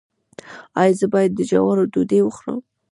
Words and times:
ایا 0.81 0.93
زه 0.99 1.05
باید 1.13 1.31
د 1.35 1.39
جوارو 1.49 1.89
ډوډۍ 1.93 2.19
وخورم؟ 2.23 2.59